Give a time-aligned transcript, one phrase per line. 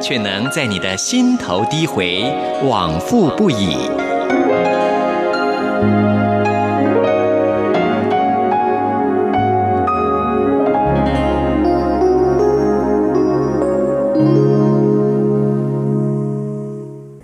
[0.00, 2.22] 却能在你的心头低回，
[2.62, 3.76] 往复不已。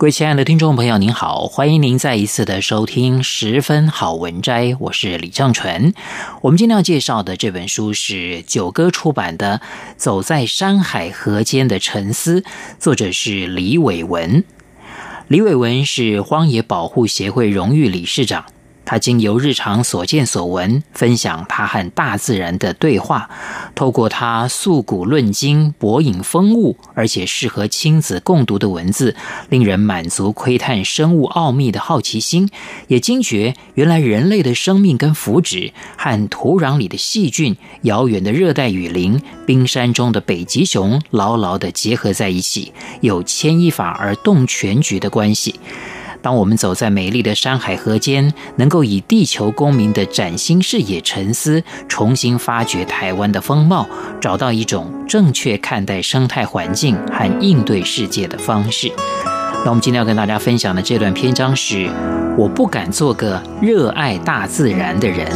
[0.03, 5.95] 各位亲爱的听众朋友，您好，欢迎您再一次的收听《十分好文摘》，我是李正淳。
[6.41, 9.61] 我们今天要介绍的这本书是九歌出版的
[9.97, 12.41] 《走在山海河间的沉思》，
[12.81, 14.43] 作者是李伟文。
[15.29, 18.47] 李伟文是荒野保护协会荣誉理事长。
[18.93, 23.31] 他经由日常所见所闻，分享他和大自然的对话。
[23.75, 29.17] 透过他溯古论今、博引风物，而且适合亲子共读的文字，
[29.49, 32.51] 令人满足窥探生物奥秘的好奇心，
[32.89, 45.59] 也惊觉原来人类的生命跟福祉和土壤里的细菌、遥远的热带雨林、冰山中的北极熊牢牢地结合在一起，有牵一发而动全局的关系。
[46.23, 53.87] 当我们走在美丽的山海河间，能够以地球公民的崭新视野沉思，重新发掘台湾的风貌，
[54.21, 58.93] 找到一种正确看待生态环境和应对世界的方式。
[59.65, 61.91] 那我们今天要跟大家分享的这段篇章是：
[62.39, 65.27] 我不敢做个热爱大自然的人。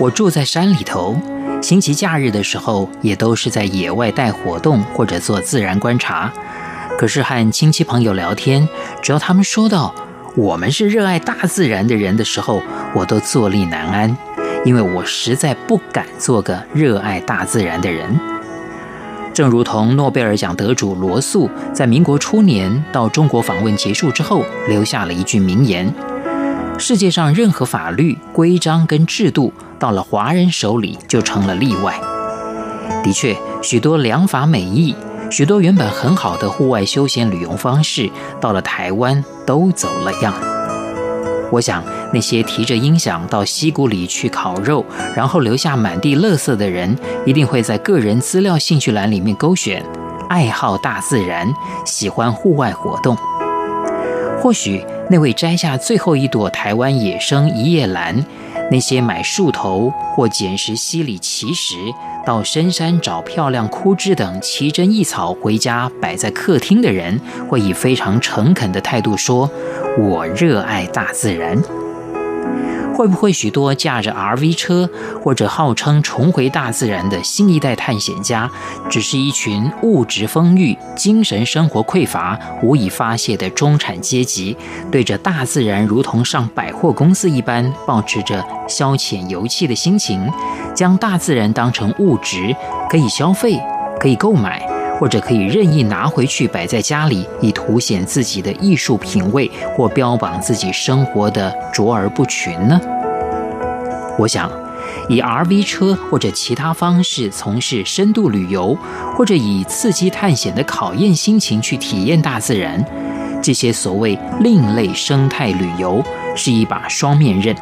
[0.00, 1.16] 我住在山里头。
[1.64, 6.30] 星期假日的时候，也都是在野外带活动或者做自然观察。
[6.98, 8.68] 可是和亲戚朋友聊天，
[9.00, 9.94] 只要他们说到
[10.36, 12.60] 我们是热爱大自然的人的时候，
[12.94, 14.14] 我都坐立难安，
[14.66, 18.20] 因为我实在不敢做个热爱大自然的人。
[19.32, 25.90] 正如同诺贝尔奖得主罗素在民国初年到中国访问结束之后，留下了一句名言。
[26.76, 31.98] 世界上任何法律规章跟制度，到了华人手里就成了例外。
[33.02, 34.94] 的确，许多良法美意，
[35.30, 40.34] 许多原本很好的户外休闲旅游方式，到了台湾都走了样。
[41.50, 49.82] 我想，那些提着音响到溪谷里去烤肉，然后留下满地垃圾的人，一定会在个人资料兴趣栏里面勾选：
[50.28, 51.48] 爱好大自然，
[51.86, 53.16] 喜欢户外活动。
[54.44, 54.84] 或许。
[55.08, 58.22] 那位摘下最后一朵台湾野生一叶兰，
[58.70, 61.76] 那些买树头或捡拾溪里奇石，
[62.26, 67.18] 到深山找漂亮枯枝等奇珍异草回家摆在客厅的人，
[67.48, 69.50] 会以非常诚恳的态度说
[69.98, 71.58] ：“我热爱大自然。”
[72.94, 74.88] 会不会许多驾着 RV 车
[75.22, 78.50] 或者号称重回大自然的新一代探险家，
[78.88, 84.56] 只是一群物质丰裕、精神生活匮乏、无以发泄的中产阶级，
[84.90, 90.30] 对着大自然如同上百货公司一般，保持着消遣游憩的心情，
[90.74, 92.54] 将大自然当成物质，
[92.88, 93.60] 可以消费，
[93.98, 94.73] 可以购买。
[94.98, 102.80] 或者可以任意拿回去摆在家里，以凸显自己的艺术品味，或标榜自己生活的卓而不群呢？
[104.16, 104.48] 我想，
[105.08, 108.78] 以 RV 车或者其他方式从事深度旅游，
[109.16, 112.84] 或者以刺激探险的考验心情去体验大自然，
[113.42, 116.00] 这些所谓另类生态旅游
[116.36, 117.54] 是一把双面刃，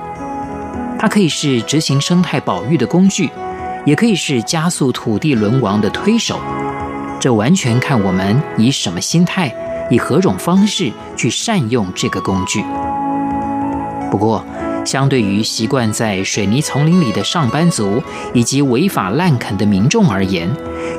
[0.99, 3.31] 它可以是执行生态保育的工具，
[3.87, 6.38] 也可以是加速土地沦亡的推手。
[7.22, 9.55] 这完全看我们以什么心态，
[9.88, 12.65] 以何种方式去善用这个工具。
[14.10, 14.44] 不过，
[14.84, 18.02] 相对于习惯在水泥丛林里的上班族
[18.35, 20.50] 以及违法滥垦的民众而言，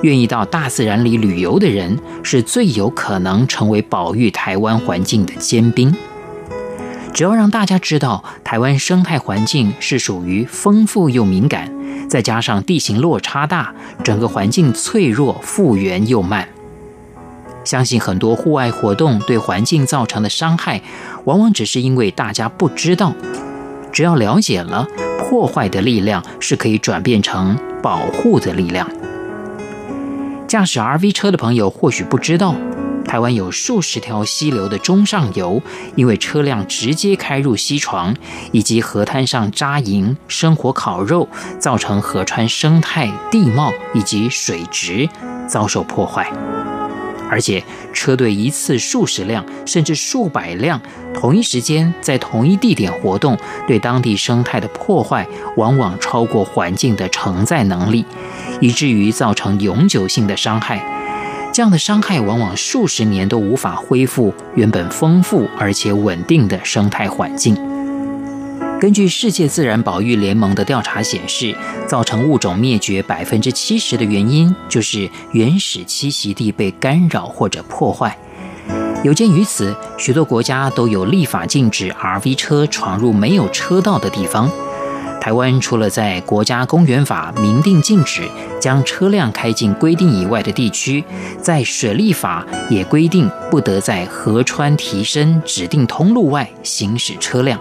[0.03, 5.93] 愿意到大自然里旅游的人，是最有可能成为保育台湾环境的尖兵。
[7.13, 11.71] 只要让大家知道，台湾生态环境是属于丰富又敏感。
[12.09, 13.73] 再加上地形落差大，
[14.03, 16.47] 整个环境脆弱、复原又慢。
[17.63, 20.81] 相信很多户外活动对环境造成的伤害，
[21.25, 23.13] 往往只是因为大家不知道。
[23.91, 24.87] 只要了解了，
[25.19, 28.89] 破坏的力量是可以转变成保护的力量。
[30.47, 32.55] 驾驶 RV 车的朋友或许不知道。
[33.13, 35.61] 台湾有数十条溪流的中上游，
[35.95, 38.11] 因为车辆直接开入溪床，
[38.51, 41.29] 以及河滩上扎营、生火烤肉，
[41.59, 45.07] 造成河川生态、地貌以及水质
[45.47, 46.27] 遭受破坏。
[47.29, 47.63] 而且
[47.93, 50.81] 车队一次数十辆甚至数百辆，
[51.13, 53.37] 同一时间在同一地点活动，
[53.67, 58.03] 对当地生态的破坏往往超过环境的承载能力，
[58.59, 60.83] 以至于造成永久性的伤害。
[61.53, 67.55] 这样的伤害往往数十年都无法恢复原本丰富而且稳定的生态环境。
[68.81, 71.55] 根据世界自然保育联盟的调查显示，
[71.87, 78.17] 造成物种灭绝百分之七十的原因就是原始栖息地被干扰或者破坏。
[79.03, 84.49] 有鉴于此，许多国家都有立法禁止 RV 车闯入没有车道的地方。
[85.23, 88.23] 台湾除了在国家公园法明定禁止
[88.59, 91.01] 将车辆开进规定以外的地区，
[91.41, 97.57] 在水利法也规定不得在河川提升指定通路外行驶车辆，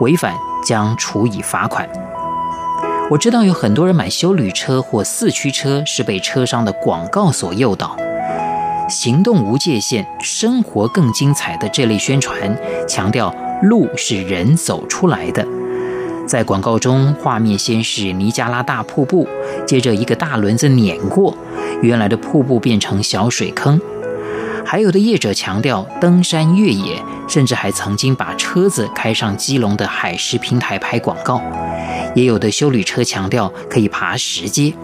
[0.00, 0.32] 违反。
[0.64, 1.86] 将处以罚款。
[3.10, 7.96] 我知道有很多人买休旅车或四驱车是被车商的广告所诱导。
[8.88, 12.56] 行动无界限，生活更精彩的这类宣传，
[12.88, 15.44] 强调路是人走出来的。
[16.32, 19.28] 在广告中，画面先是尼加拉大瀑布，
[19.66, 21.36] 接着一个大轮子碾过，
[21.82, 23.78] 原来的瀑布变成小水坑。
[24.64, 26.96] 还有的业者强调登山越野。
[27.28, 31.40] 甚至还曾经把车子开上基隆的海狮平台拍广告，
[32.14, 34.74] 也有的修旅车强调可以爬石阶。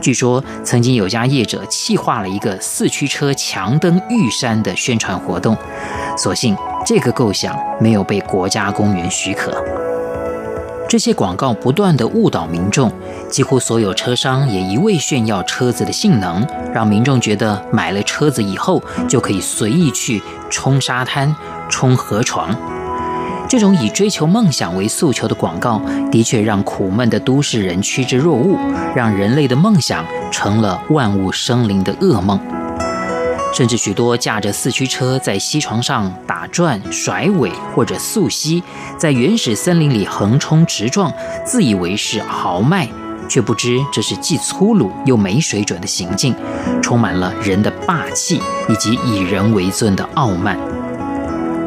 [0.00, 5.54] 据说曾经有家业者气化了一个四驱车强登玉山的宣传活动，
[6.16, 6.56] 所幸
[6.86, 9.85] 这个构想没有被国家公园许可。
[10.88, 12.92] 这些广告不断地误导民众，
[13.28, 21.34] 几乎所有车商也一味炫耀车子的性能，让民众觉得买了车子以后就可以随意去冲沙滩、
[21.68, 22.56] 冲河床。
[23.48, 25.80] 这种以追求梦想为诉求的广告，
[26.10, 28.56] 的确让苦闷的都市人趋之若鹜，
[28.94, 32.38] 让人类的梦想成了万物生灵的噩梦。
[33.56, 38.62] 甚至许多驾着四驱车在溪床上打转、甩尾或者溯溪，
[38.98, 41.10] 在原始森林里横冲直撞，
[41.42, 42.86] 自以为是豪迈，
[43.30, 46.34] 却不知这是既粗鲁又没水准的行径，
[46.82, 50.58] 充满了人的霸气以及以人为尊的傲慢。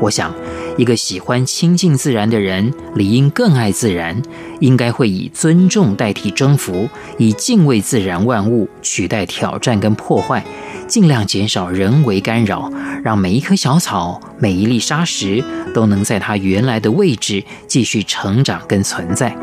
[0.01, 0.34] 我想，
[0.78, 4.22] 一个喜欢亲近自然的人，理应更爱自然，
[4.60, 6.88] 应该会以尊重代替征服，
[7.18, 10.44] 以敬畏自然万物取代挑战跟破坏。
[10.88, 12.72] 尽量减少人为干扰，
[13.04, 15.44] 让每一棵小草、每一粒沙石
[15.74, 19.36] 都能在它原来的位置继续成长跟存在。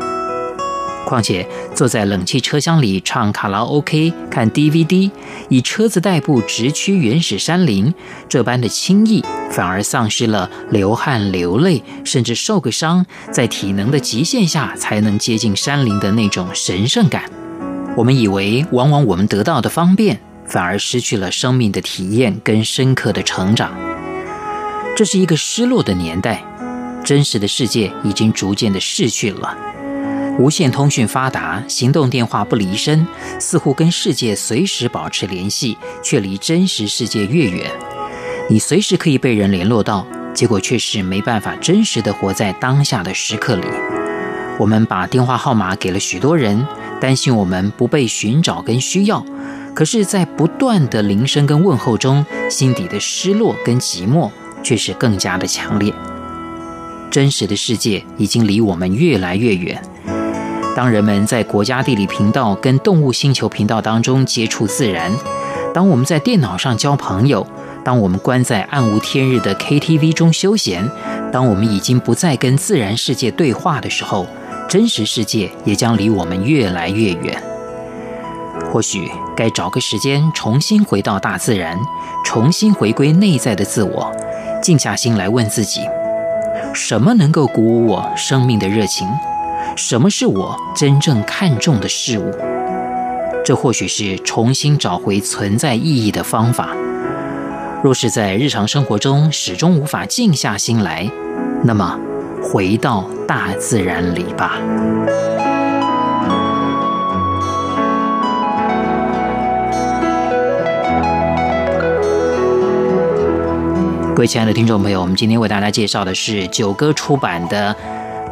[1.07, 5.09] 况且，坐在冷气车厢里唱卡拉 OK、看 DVD，
[5.47, 7.93] 以车子代步直驱原始山林，
[8.27, 17.23] 这般的轻易，反而丧失了流汗流泪，甚至受个伤，在体能的极限下才能接近山林的那种神圣感。
[17.95, 20.19] 我们以为，往往我们得到的方便。
[20.45, 23.73] 反而失去了生命的体验跟深刻的成长。
[24.95, 26.41] 这是一个失落的年代，
[27.03, 29.57] 真实的世界已经逐渐的逝去了。
[30.39, 33.07] 无线通讯发达，行动电话不离身，
[33.39, 37.71] 似乎跟世界随时保持联系，却离真实世界越远。
[38.47, 40.05] 你随时可以被人联络到，
[40.35, 43.65] 结果却是没办法真实的活在当下的时刻里。
[44.59, 46.67] 我们把电话号码给了许多人，
[47.01, 49.25] 担心我们不被寻找跟需要。
[49.73, 54.31] 可是，在不断的铃声跟问候中，心底的失落跟寂寞
[54.63, 55.91] 却是更加的强烈。
[57.09, 59.81] 真实的世界已经离我们越来越远。
[60.77, 65.11] 当人们在国家地理频道跟动物星球频道当中接触自然，
[65.73, 67.47] 当我们在电脑上交朋友，
[67.83, 70.87] 当我们关在暗无天日的 KTV 中休闲，
[71.31, 74.27] 当我们已经不再跟自然世界对话的时候，
[74.69, 77.41] 真实世界也将离我们越来越远。
[78.71, 81.75] 或许该找个时间重新回到大自然，
[82.23, 84.15] 重新回归内在的自我，
[84.61, 85.81] 静下心来问自己：
[86.71, 89.07] 什么能够鼓舞我生命的热情？
[89.77, 92.35] 什么是我真正看重的事物？
[93.45, 96.75] 这或许是重新找回存在意义的方法。
[97.83, 101.07] 若是在日常生活中始终无法静下心来，
[101.63, 101.95] 那么
[102.41, 104.57] 回到大自然里吧。
[114.15, 117.75] 各位亲爱的听众朋友，我们今天为大家介绍的是九歌出版的《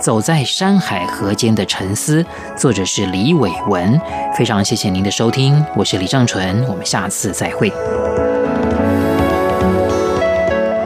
[0.05, 2.21] 走在山海河间的沉思》，
[2.55, 4.00] 作者是李伟文。
[4.38, 7.74] 非常谢谢您的收听，我是李正淳，我们下次再会。